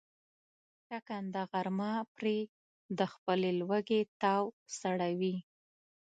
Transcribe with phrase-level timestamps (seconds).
[0.89, 2.37] ټکنده غرمه پرې
[2.97, 4.43] د خپلې لوږې تاو
[4.79, 5.35] سړوي.